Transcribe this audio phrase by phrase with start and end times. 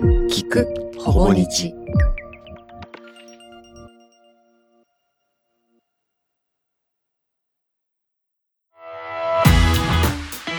[0.00, 1.74] 聞くほぼ日。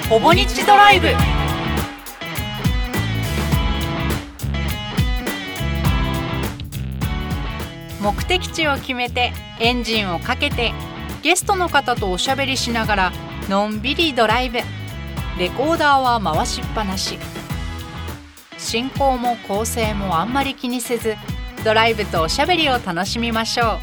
[0.10, 1.07] ほぼ日ドライブ。
[8.01, 9.31] 目的地を決めて
[9.61, 10.73] エンジンをかけて
[11.21, 13.11] ゲストの方とおしゃべりしながら
[13.47, 14.59] のんびりドライブ。
[15.37, 17.17] レコーダーは回しっぱなし。
[18.60, 21.16] 進行も構成もあんまり気にせず
[21.63, 23.80] ドライブとおしゃべりを楽しみましょ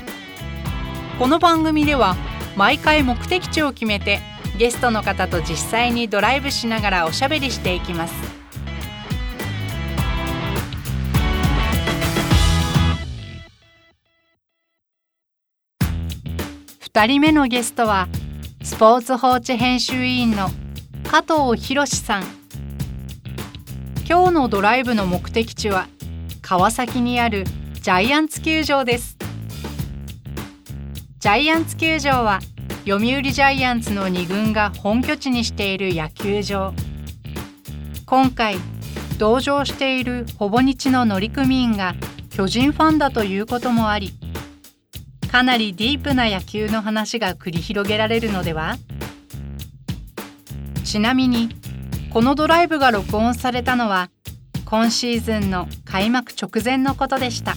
[1.17, 1.19] う。
[1.19, 2.15] この番組では
[2.57, 4.20] 毎回目的地を決めて
[4.59, 8.15] ゲストの方と実際にドライブしながらおしゃべりしていきます。
[16.95, 18.09] 2人目のゲストは
[18.62, 20.48] スポーツ報知編集委員の
[21.05, 22.45] 加藤博さん。
[24.09, 25.88] 今日のドライブの目的地は
[26.41, 27.42] 川崎にある
[27.83, 29.17] ジャイアンツ球場です。
[31.19, 32.39] ジャイアンツ球場は
[32.86, 36.72] 読売ジャイアンツの2軍が本拠地にしている野球場。
[38.06, 38.58] 今回
[39.19, 41.97] 同乗しているほぼ日の乗組員が
[42.31, 44.12] 巨人ファンだということもあり
[45.33, 48.77] かなりディープな野球の話が繰り広げられるのでは？
[50.84, 51.48] ちなみに
[52.17, 54.09] このドライブが録音されたのは
[54.64, 57.53] 今シーズンの開幕直前のことでした。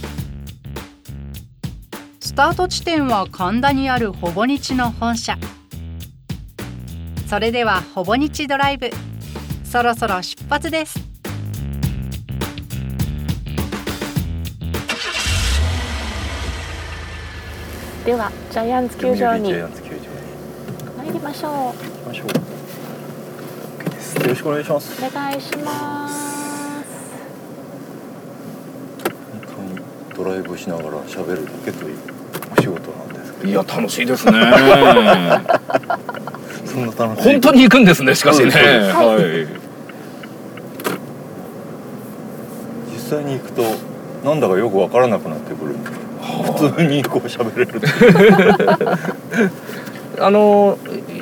[2.20, 5.38] スタート地点は神田にあるほぼ日の本社。
[7.30, 8.90] それではほぼ日ドライブ。
[9.64, 11.00] そろそろ出発です。
[18.06, 19.48] ではジャイアンツ球場に。
[19.48, 20.00] ジャイアンツ球場に。
[20.98, 25.06] 参りましょう行きましょう OK ですよろしくお願いします。
[25.06, 26.30] お願いします。
[30.16, 31.98] ドライブしながら喋るだけという
[32.58, 33.50] お仕事なんですけど。
[33.50, 34.34] いや楽しいですね。
[36.66, 37.32] そんな楽しい。
[37.32, 38.52] 本当に行くんですねしかしね。
[38.52, 39.48] はい。
[42.94, 43.64] 実際に行くと
[44.26, 45.76] なんだかよくわからなくなってくる
[46.58, 47.80] 普通にこう喋れる
[50.20, 50.78] あの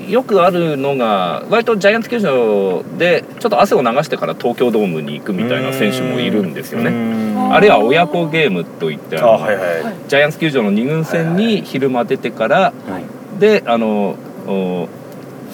[0.07, 6.91] よくあるのが割とジャイアンツ球場でちょっと汗を流してから東京ドームに行くみたいな選手もいるんですよね。
[6.91, 12.73] ねあるいは親子ゲームといってあはいはい、ジャイアンツ球場の2軍戦に昼間出てから
[13.39, 14.15] であの
[14.47, 14.87] お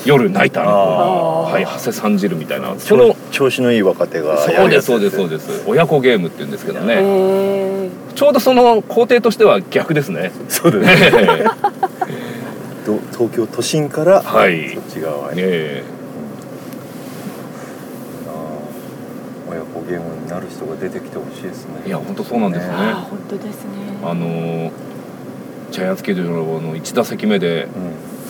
[0.05, 5.63] 夜ナイターのはい馳せ参じるみたいなそそのの調子のいい若手がそうですそうですそうでです。
[5.67, 6.95] 親子ゲームって言うんですけどね。
[6.99, 10.31] えちょうどその工程としては逆ですね。
[10.49, 11.43] そうですね。
[11.43, 11.49] ど
[13.13, 14.73] 東京都心からはい。
[14.73, 15.83] そっち側に、え
[18.27, 19.49] あ。
[19.49, 21.83] ー親子ゲームになる人が出てきてほしいですね。
[21.85, 22.77] いや本当そうなんですよね。
[22.79, 23.71] ー、あー本当ですね。
[24.03, 24.71] あのー
[25.71, 26.21] ジャイアンツ球場
[26.61, 27.69] の1打席目でう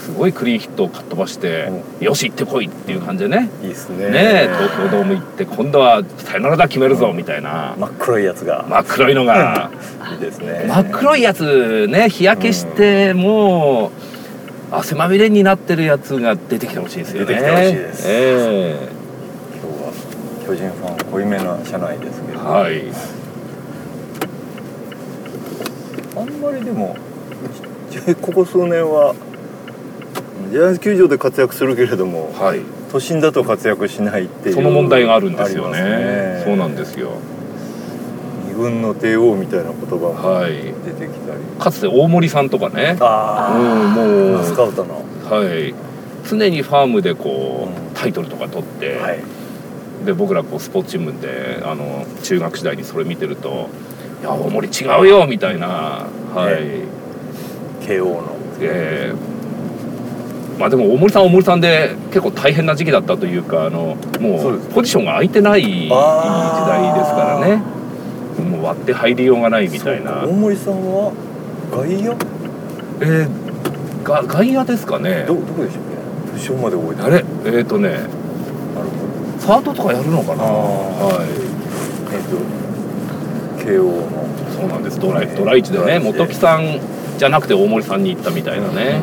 [0.04, 1.72] すごいクリーンヒットをかっ飛ばして、
[2.02, 3.50] よし行ってこいっていう感じでね。
[3.62, 3.64] ん。
[3.64, 4.10] いいですね。
[4.10, 7.76] ねえ東京ドーム行って今度はサヨナラだ決めるぞみたいな。
[7.78, 8.66] 真っ黒いやつが。
[8.70, 9.72] 真っ黒いのが。
[10.14, 10.66] いいですね。
[10.68, 14.03] 真っ黒いやつね日焼けしてもう
[14.75, 17.28] 汗まみれになってるやつが出てきてほしいですよね。
[17.28, 18.03] 出てきてほしいです。
[18.07, 18.89] え
[19.61, 19.94] 今日は
[20.47, 22.84] 巨人ファン濃いめな車内ですけえど、はい。
[26.16, 26.95] あんまりでも
[27.91, 29.13] じここ数年は
[30.51, 32.61] ジャイアンツ球場で活躍するけれどもはい。
[32.91, 35.79] 都心だと活躍しないっていうその問題があるんですよね。
[35.79, 37.11] ありますそうなんですよ
[38.53, 40.53] 二軍の帝王みたいな言葉もはい。
[40.53, 42.96] 出てきたり、かつて大森さんとかね。
[43.00, 44.44] あうんもう。
[44.46, 45.03] スカウトの。
[45.30, 45.74] はい。
[46.28, 49.19] 常にファームでこうタイトルとか取って、はい。
[50.06, 53.69] で僕らこうスポーツ新聞であの中学時代にそれ見てると
[54.22, 56.08] 「いや大森違うよ」みたいな。
[56.35, 58.24] はい、慶応の。
[58.62, 59.34] えー
[60.59, 67.64] まあでも大森さんは大森さんで結構大変な時期だったというかあのもそうポジションが空いてない時代ですあーからね
[68.43, 70.23] もう割って入りようがないみたいな。
[70.25, 71.13] 大森さんは
[71.72, 72.13] 外野？
[73.01, 75.23] えーが外野ですかね。
[75.28, 76.31] どどこでしたっけ？
[76.31, 78.11] ポジションまで覚えてあれえっ、ー、とねなるほ
[79.37, 79.40] ど。
[79.40, 80.43] サードとかやるのかな。
[80.43, 81.28] はい。
[82.13, 84.28] えっと慶応の。
[84.55, 84.99] そうなんです。
[84.99, 86.19] ドライドライチでねドライチで。
[86.19, 86.79] 元木さん
[87.17, 89.01] じゃなくて大森さんに行ったみたいなね、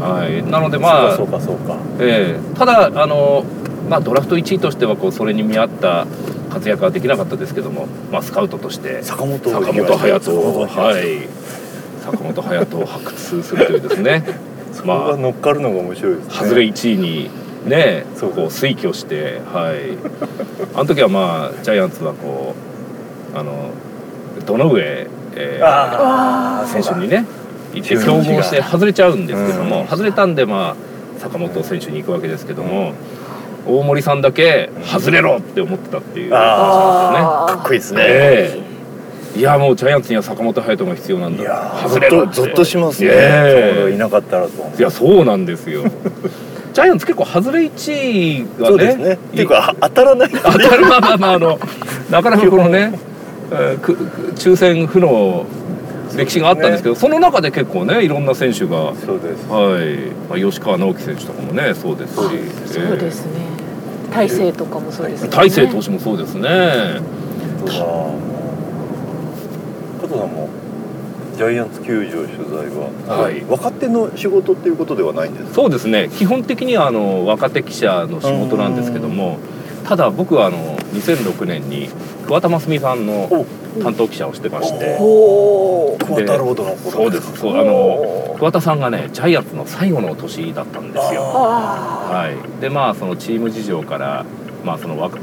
[0.00, 0.42] うんうんはい。
[0.44, 1.76] なのでまあそうかそうかそうか。
[2.00, 3.44] ええただあの、
[3.88, 6.06] まあ、ドラフト1位としてはこうそれに見合った
[6.52, 11.28] 活躍はできなかったですけども、まあ、スカウトとして坂本坂本勇人をはい。
[12.04, 14.22] 坂本勇人を発掘するというですね。
[14.72, 16.32] そこが乗っかるのが面白いですね。
[16.34, 17.30] 外れ1位に
[17.66, 19.96] ねそうこう推挙してはい。
[20.74, 22.54] あの時はまあジャイアンツはこ
[23.34, 23.70] うあの
[24.44, 24.82] 堂上、
[25.34, 27.24] えーあ選手にね
[27.72, 29.86] 行って競合して外れちゃうんですけども、うん。
[29.86, 32.92] 外れたんでまあ坂本選手に行くわけですけども、
[33.66, 38.62] 大森さんだけ外れろって思ってたっていうあ話かっこいいですね、え
[39.36, 39.38] え。
[39.38, 41.42] いやもうジャイアンツには坂本勇人が必要なんだ。
[41.42, 42.34] いやー外れろって。
[42.34, 43.74] ゾッとしますね、ええ。
[43.74, 44.78] ちょうどいなかったらと。
[44.78, 45.84] いやそうなんですよ。
[46.72, 49.12] ジャイアンツ結構外れ1位がねそうですね。
[49.12, 50.30] っていうか当たらない。
[50.30, 51.58] 当たるまあまあまああの
[52.10, 52.92] なかなかこのね、
[53.52, 53.76] え
[54.34, 55.46] 抽選不の
[56.16, 59.48] 歴史があったんですけどその中で結構ねいろんな選手がそうです。
[59.48, 62.18] はい、まあ、吉川直樹選手とかもねそうですし。
[62.66, 63.51] そうですね
[64.12, 65.28] 大勢とかもそうですね。
[65.32, 67.00] えー大勢投手もそうですね。
[70.00, 70.48] 加藤さんも
[71.36, 72.90] ジャイアンツ球場取材は、
[73.22, 73.42] はい。
[73.48, 75.54] 若手の仕事っていうことではないんですか？
[75.54, 76.10] そうですね。
[76.12, 79.38] 基本的にはあの若手記者の仕事なんですけども
[79.84, 81.88] ただ僕はあの2006年に
[82.26, 83.28] 桑田真澄さんの
[83.82, 84.96] 担当記者をしてまして。
[84.98, 87.36] 桑田ロードの頃そうです。
[87.38, 91.22] そうあの桑田さんがねジャイアンツの最後の年だったんですよ。
[91.24, 94.24] あはい、でまあそのチーム事情から、
[94.64, 95.18] まあ、その若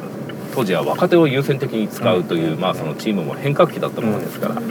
[0.55, 4.61] 当時は若手を優先的に使うという、まあ、そのチームも変革期だったものですから、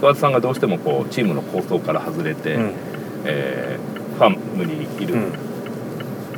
[0.00, 2.72] 桑田さんがどうしてもこうチームの構想から外れて、うん。
[3.24, 5.32] えーファームにいるうん。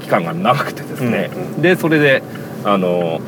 [0.01, 1.63] 期間が長くてですね、うんうん。
[1.63, 2.23] でそれで
[2.67, 3.21] あの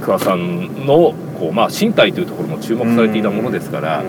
[0.00, 4.02] 桑田さんのこう、まあ、身体というところも注目されていたものですから、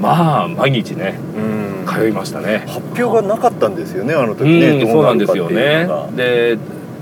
[0.00, 1.86] まあ毎日ねうん。
[1.86, 2.64] 通いましたね。
[2.66, 5.86] 発表がなかったんですよねあの時うんね、どそうなんですよね。
[6.16, 6.58] で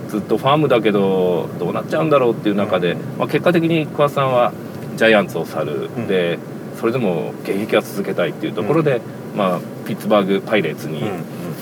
[0.09, 4.53] ずっとファームだけどどうなっちゃうんだろうっていう中で、まあ、結果的に桑田さんは
[4.97, 6.07] ジャイアンツを去る、うん。
[6.09, 6.41] で
[6.81, 9.01] それでも現役は続けたいっていうところで、
[9.37, 11.09] まあ、ピッツバーグ・パイレーツに、うん。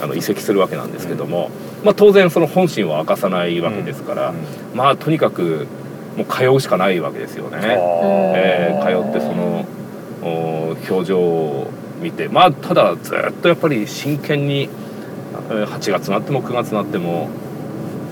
[0.02, 1.50] あの移籍するわけなんですけども、
[1.84, 4.34] まあ、当然その本心は明かさないわけですから、
[4.74, 5.66] まあとにかく
[6.16, 7.58] もう通うしかないわけですよね。
[7.62, 9.64] えー通ってその
[10.22, 11.70] お表情を
[12.02, 14.68] 見てまあただずっとやっぱり真剣に
[15.50, 17.28] えー8月になっても9月になっても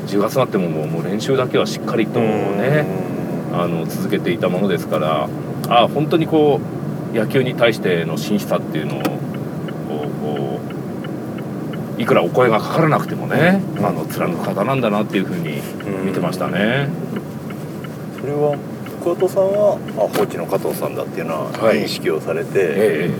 [0.06, 2.86] 10月になってももう練習だけはしっかりとね
[3.52, 5.28] あの続けていたものですから
[5.68, 6.60] あ本当にこ
[7.12, 9.17] う野球に対しての真摯さっていうのを
[11.98, 15.60] いくらお声がかからなくてもねあの貫く方なんだなっていうふうに
[16.04, 16.88] 見てましたね。
[18.20, 18.56] それは
[19.02, 21.84] 桑田さんはあ放置の加藤さんだっていうのははい。
[21.84, 23.10] 認識をされて、え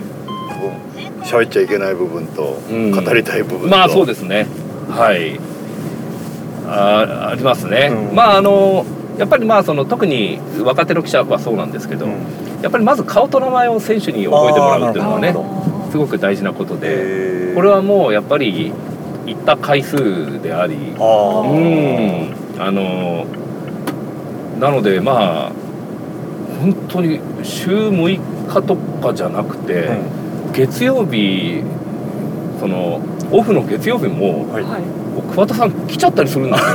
[1.23, 2.91] 喋っちゃいけない部分と、うん。
[2.91, 3.67] 語りたい部分と。
[3.69, 4.47] まあそうですね。
[4.89, 5.39] はい。
[6.67, 8.15] あありますね、うん。
[8.15, 8.85] まああの
[9.19, 12.13] やっぱりまあその特に若手の記者はそうなんですけど、うん。
[12.63, 15.33] やっぱりまず顔と名前を選手に覚えてもらうっていうのはね
[15.91, 18.73] すごく大事なことでこれはもうやっぱり
[19.27, 22.35] 行った回数でありうん。
[22.59, 23.27] あの
[24.59, 25.53] なのでまあ
[26.61, 29.89] 本当に週6日とかじゃなくて、
[30.53, 31.63] 月曜日
[32.59, 33.01] その
[33.31, 34.63] オフの月曜日もはい。
[34.65, 34.83] はい。
[35.31, 36.69] 桑田さん来ちゃったりするんですよ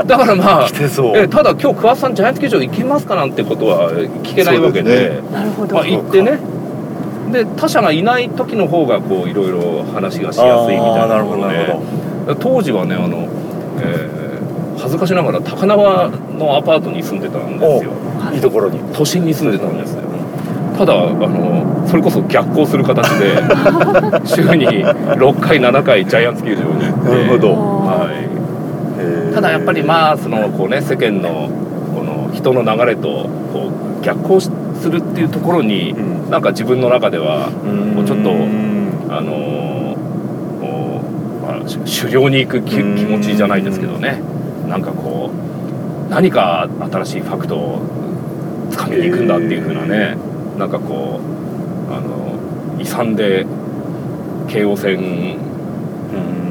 [0.06, 1.16] だからまあ来てそう。
[1.16, 3.92] えただ今日桑田さんジャイアンツ球場行けますかなんてことは
[4.22, 5.74] 聞けないわけでそうですなるほど。
[5.76, 6.38] まあ、行ってね
[7.32, 11.76] で他者がいない時の方がこういろいろ話がしやすいみたいなところで。
[12.40, 13.28] 当時はねあの、
[13.78, 14.16] えー
[14.78, 17.92] 恥ずかしながら高輪のアパートに住んでたんですよ。
[18.32, 18.78] いいところに。
[18.92, 20.02] 都心に住んでたんですよ。
[20.76, 23.36] ただあのそれこそ逆行する形で
[24.26, 27.08] 週に6回7回ジャイアンツ球場に行って。
[27.08, 27.48] なるほど。
[27.52, 28.10] は
[29.30, 31.48] い、ただやっぱりまあそのこうね世間の
[31.96, 33.08] この人の流れと
[33.52, 36.30] こう逆行しするっていうところにうん。
[36.30, 37.50] なんか自分の中では
[37.94, 39.96] こうちょっとうんあの
[41.46, 44.20] まあ、し狩猟に行く気気持ちじゃないですけどね。
[44.68, 50.16] なんかこう何か新しいファクトをつかみに行くんだっていう風なね
[50.58, 51.20] なんかこ
[51.88, 53.46] うあの遺産で
[54.48, 55.38] 京王線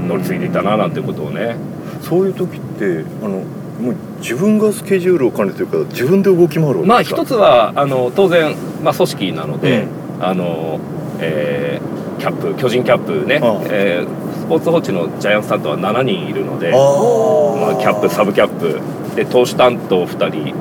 [0.08, 1.56] 乗り継いでいたななんてことをね。
[2.02, 3.44] そういう時ってあの
[3.82, 6.88] もう自分がスケジュールを管理というか自分で動き回るわけですか？
[6.88, 9.88] まあ一つはあの当然、まあ、組織なので、
[10.22, 10.80] あの
[11.20, 18.80] えーキャップ巨人キャップね、ああえースポーツ報知のジャイアンツ担当は7人いるのでまあ、キャップサブキャップ。
[19.16, 20.54] で投手担当2人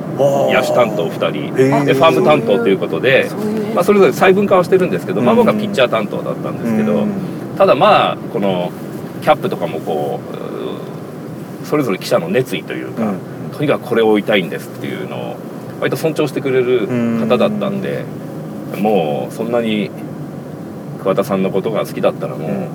[0.53, 1.85] 野手担当2人。
[1.85, 3.29] でファーム担当ということで、
[3.73, 7.11] まあ、それぞれ細分化はしてるんですけど、まあ、うん僕はピッチャー担当だったんですけど、うん。
[7.57, 8.71] ただまあこの
[9.21, 10.35] キャップとかもこう
[11.65, 13.13] それぞれ記者の熱意というか、
[13.57, 15.35] とにかくこれを追いたいんですっていうのを
[15.79, 16.87] 割と尊重してくれる
[17.19, 18.05] 方だったんで、
[18.77, 19.89] もうそんなに
[20.99, 22.67] 桑田さんのことが好きだったらも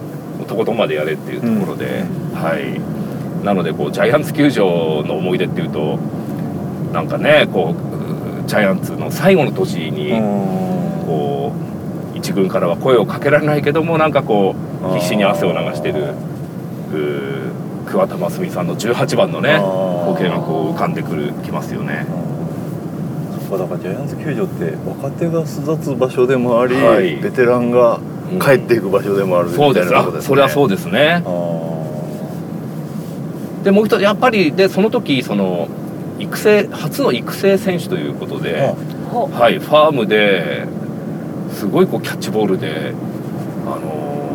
[0.42, 2.04] う、とことんまでやれっていうところで、
[2.34, 3.00] はい。
[3.44, 5.98] なのでこうジャイアンツ球場の思い出っていうと
[6.92, 7.74] なんかねこ
[8.44, 10.10] うジャイアンツの最後の年に
[11.06, 11.52] こ
[12.14, 16.14] う一軍からは声をかけられないけどもなんかこう必死に汗を流してる
[17.90, 22.06] 桑田真澄さんの18番のね光景がこう浮かんでくるきますよね。
[23.48, 27.98] そっかだからジャイアンツ球場って若手が巣立つ場所でもあり、はい、ベテランが
[28.40, 30.28] 帰っていく場所でもあるみたいなことですね。
[30.28, 31.22] それはそうですね。
[33.64, 35.68] でもう一つやっぱりでその時その
[36.20, 40.66] 育成初の育成選手ということで、はい、ファームで
[41.52, 42.94] すごいこうキャッチボールで、
[43.66, 44.29] あの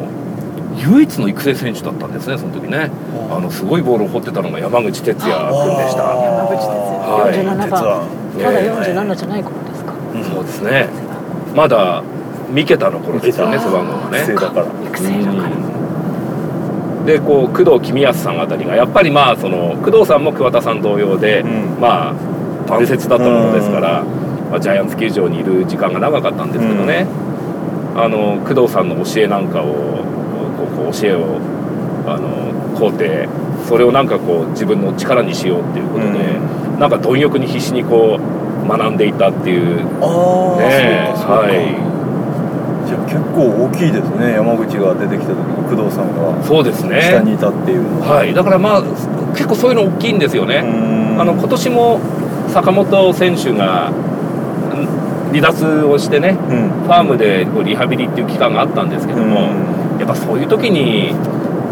[0.77, 2.89] 唯一の育成選手だったんですねその時ね、
[3.29, 6.03] あのすごいボールを放ってたのが山口哲也君でした。
[6.03, 8.25] 山口哲也、はい、47番。
[8.35, 10.89] まだ47じゃない頃ですか、うん、そうですね。
[11.55, 12.03] まだ
[12.51, 14.23] 三桁の頃ですよね背番号がね。
[14.23, 14.65] 育成だから。
[14.85, 24.03] 育成だから、でこう工藤公康さんあたりがやっぱりまあその工藤さんも桑田さん同様で、うん、まあ伝説だったものですから、
[24.49, 27.07] まあ、ジャイアンツ球場にいる時間が長かったんですけどね、
[27.93, 30.03] うん、あの工藤さんの教えなんかを
[30.67, 31.39] こう教えを
[32.07, 33.27] あの肯定
[33.67, 41.95] それをなんかこう自分の力にしようっていうことで、うん、なんか貪欲に必死にこう学んでいたっていうねはい。
[42.87, 46.43] じゃあ結構大きいですね山口が出てきた時に工藤さんが。
[46.43, 47.01] そうですね。
[47.01, 48.83] 下にいたっていうのは、はい、だからまあ
[49.33, 50.59] 結構そういうの大きいんですよね。
[51.17, 51.99] あの今年も
[52.49, 53.91] 坂本選手が
[55.31, 59.49] 離脱をしてね、うん、ファームでリハビリっていう期間があったんですけども
[59.99, 61.13] やっぱそういう時に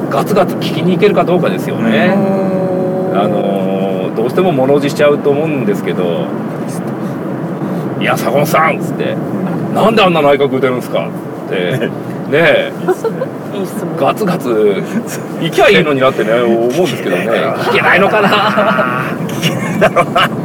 [0.09, 2.13] ガツガツ聞きに行けるかどうかですよね。
[3.15, 6.27] あのどうしても物おじしちゃうと思うんですけど
[8.01, 9.15] 「いや坂本さん」っつって。
[9.73, 11.09] なんであんな内閣打てるんですか
[11.47, 11.89] って。
[12.29, 12.71] ねえ。
[13.99, 14.81] ガツガツ
[15.41, 17.27] 行きゃいいのになってね思うんですけどね。
[17.69, 18.29] 聞けないのかな。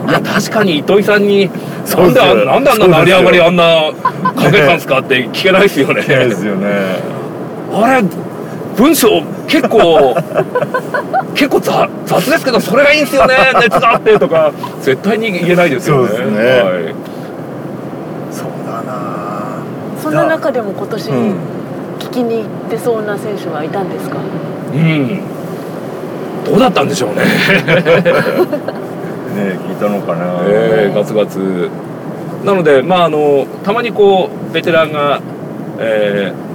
[0.09, 1.49] いや確かに糸井さんに
[1.97, 3.65] なんであなんであんな成り上がりあんな
[4.35, 6.03] かけたんすかって聞けないですよね。
[6.03, 7.18] ですよね
[7.73, 8.03] あれ
[8.77, 10.15] 文章結構
[11.35, 16.09] 結構雑雑ですけどそれがいいんですよね熱があってとか絶対に言えないですよね。
[16.09, 16.95] そうですね、はい。
[20.03, 24.17] そんな中でも今年聞きに行ってそうな選手はいたんですか？
[24.73, 25.21] うん。
[26.47, 27.17] どうだったんでしょうね。
[29.37, 31.69] ね聞いたのかな、えー、ガツガツ。
[32.45, 35.21] なのでまああのたまにこうベテランが、
[35.79, 36.48] えー、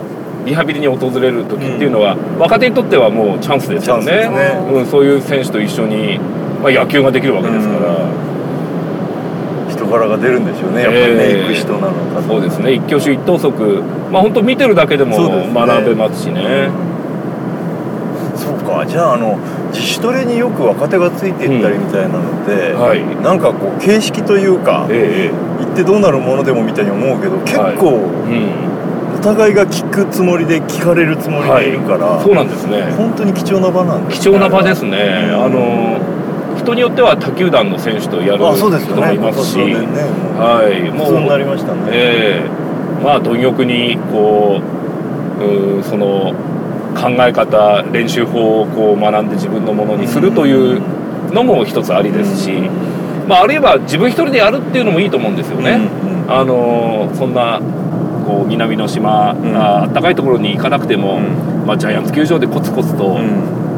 [0.45, 6.19] リハビリに訪れる時っていうのは、うん、若手にとってはもうチャンスですよね、ね、うん、そういう選手と一緒に、
[6.61, 7.95] まあ、野球ができるわけですから。
[7.95, 8.33] うん。
[9.93, 10.83] 柄が出るんでしょうね。
[10.83, 12.73] やっぱりね、行く人なのかそうですね。
[12.73, 13.83] 一挙手一投足。
[14.11, 15.15] まあ本当見てるだけでも
[15.53, 16.69] 学べますしね。
[18.35, 18.85] そうか。
[18.85, 19.37] じゃああの
[19.71, 22.79] 自主トレによく若手がついていったりみたいなので、うん。
[22.79, 28.72] はい、なんかこう形式というか、え行ってどうなるものでもみたいに思うけど結構、うん、お
[29.23, 32.83] 互いが聞くつもりで聞かれるつもりでいるから、はい、そうなんですね。
[32.97, 34.23] 本当に貴重な場なんですね。
[34.23, 34.97] 貴重な場ですね、
[35.31, 35.97] あの
[36.57, 39.73] 人によっては他球団の選手とやる人もいますし、ね、
[40.37, 41.81] はい、もうなりましたね。
[41.91, 44.73] えー、まあ貪欲にこう
[45.79, 46.33] うその
[46.95, 50.81] 考え方練習法をこう学んで自分のものにするという
[51.33, 52.51] のも一つありですし、
[53.27, 55.79] まあ、あるいは自分一人でやるっていうのもいいと思うんですよね。
[56.27, 57.59] あのそんな
[58.25, 63.17] こう南の島、うん、あったかいところに行かなくても、うん、まあ、ジャイアンツ球場でコツコツと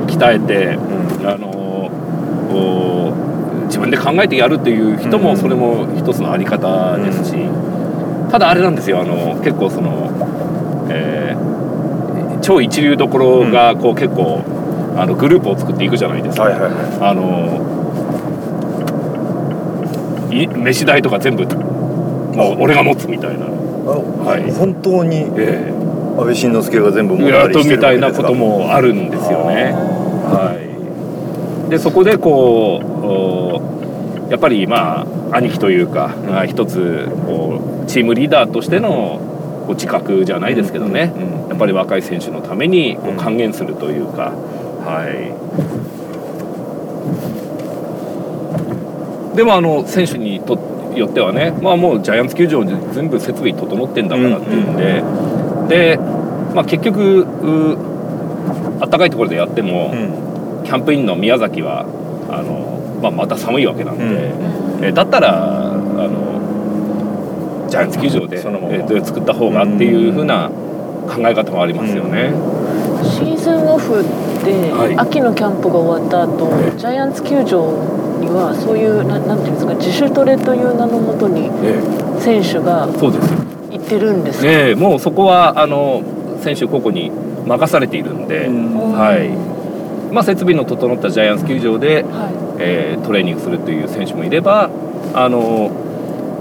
[0.07, 1.55] 鍛えて、うん、あの
[3.65, 7.35] 自分で考えてやるっていう人もそれも一つのあり方ですし、
[8.31, 10.09] ただあれなんですよあの結構その、
[10.89, 14.43] えー、超一流どころがこう結構
[14.97, 16.43] あのグループを作っていくじゃないですか。
[16.43, 17.75] はいはいはい、あの
[20.31, 23.45] 飯代とか全部もう俺が持つみたいな、
[23.85, 29.73] はい、本当に、えー、安倍晋之助が全部持ったりしてるみたいなこともあるんですよね。
[30.25, 30.57] は
[31.67, 31.69] い。
[31.69, 32.81] でそこでこ
[34.27, 35.01] うやっぱりま
[35.31, 39.19] あ兄貴というか、うん、一つこうチームリーダーとしての
[39.67, 44.33] こう自覚じゃないですけどね、うんうん、やっぱり若い選手のためにこう還元するというか、
[44.83, 45.35] はい。
[49.35, 50.55] でもあの選手にと
[50.99, 55.03] よってはね、まあ、もうジャイアンツ球場で全部設備整ってんだからっていうんで、
[55.67, 55.97] で、
[56.53, 57.27] まあ、結局
[58.79, 59.93] あったかいところでやっても、
[60.63, 61.85] キャンプインの宮崎は
[62.29, 70.49] あの、まあ、また寒いわけなんで、うん、えだったらあのジャイアンツ球場でそのまま、え作った方がっていうふうな
[71.07, 72.33] 考え方もありますよね。
[73.03, 74.03] シーズンオフ
[74.43, 81.49] で、はい、秋のキャンプが終わった後、ジャイアンツ球場にはそういうななんていうんですか自主トレという名のもとに
[82.19, 83.29] 選手がそうです。
[83.71, 86.01] 行ってるんですか、ええ、もうそこはあの
[86.41, 87.11] 選手個々に
[87.45, 89.55] 任されているんで、はい。
[90.13, 94.69] まあ、設備の整ったジャイアンツ球場で、はい、えー、トレーニングするという選手もいれば
[95.13, 95.71] あの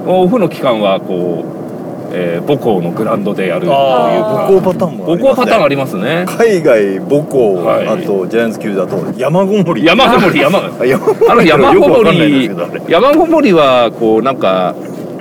[0.06, 1.63] オフの期間はこう
[2.16, 6.24] えー、母校のグラウンドでやるという母校パターンもあります、ね、母校パターンありますね。
[6.28, 9.84] 海外母校、はい、あとジャイアンツ球だと山ごもり。
[9.84, 10.58] 山ごもり山。
[11.28, 12.50] あの山ごもり
[12.88, 14.74] 山ごもりはこうなんか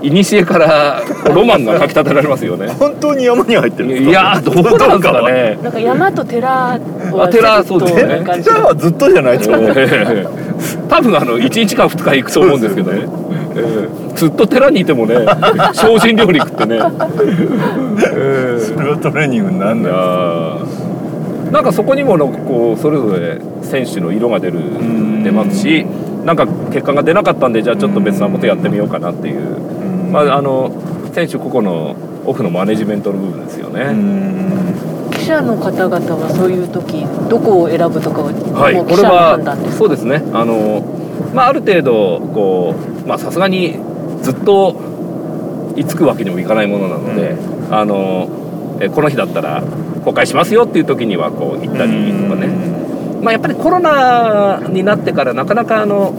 [0.03, 1.01] 古から
[1.33, 2.67] ロマンがかき立てられますよね。
[2.67, 5.57] 本当に山に入ってるいやどこなんですかね。
[5.63, 8.21] なんか山と寺は寺そうですね。
[8.43, 9.57] 寺はずっとじゃないですか。
[10.89, 13.07] 多分あの1日か2日行くと思うんですけどね
[13.55, 15.15] えー、ずっと寺にいてもね
[15.73, 19.91] 精進料理食ってね、えー、それはトレーニングになんだ
[21.51, 24.59] なんかそこにもこうそれぞれ選手の色が出る
[25.23, 25.85] 出ますし
[26.25, 29.83] なんか結果が出なかったんでじゃあちょっと別なことやってみようかなっていう。
[30.13, 30.71] まああの
[31.11, 31.95] 選手個々の
[32.25, 33.93] オフのマネジメントの部分ですよね。
[35.11, 39.39] 記者の方々はそういう時どこを選ぶとかは、はい、これは
[39.77, 40.83] そうですねあの、
[41.33, 43.79] まあ、ある程度こうまあさすがに
[44.21, 49.63] ずっと居つくわけにもいかないものなので、うん、あのえこの日だったら
[50.03, 52.47] 公開しますよっていう時にはこう行ったりとかね、
[53.21, 56.13] まあ、やっぱりコロナになってからなかなかあの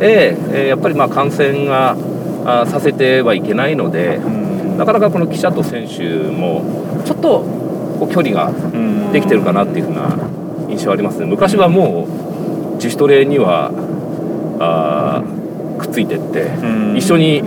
[0.00, 1.96] ええやっぱりまあ感染が
[2.44, 4.18] あさせてはいけないので、
[4.78, 7.42] なかなかこの記者と選手もちょっと
[7.98, 8.50] こう距離が
[9.12, 10.16] できてるかなっていうふうな
[10.70, 11.26] 印象ありますね。
[11.26, 12.06] 昔はも
[12.72, 13.72] う自主トレには
[14.60, 15.22] あ
[15.78, 16.50] くっついてって、
[16.96, 17.38] 一緒に、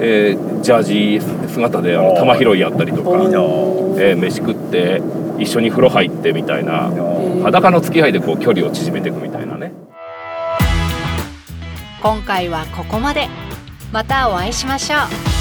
[0.00, 5.02] えー、ジャージ姿であの玉拾いやったりとか、えー、飯食って
[5.38, 6.90] 一緒に風呂入ってみたいな
[7.42, 9.72] 裸の付き合いでこう距離を縮めていくみたいなね。
[12.02, 13.26] 今回はここまで。
[13.92, 15.37] またお会いしましょう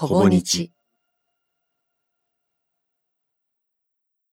[0.00, 0.72] ほぼ日。